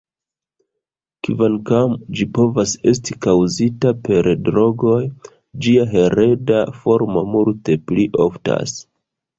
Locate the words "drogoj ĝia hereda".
4.49-6.67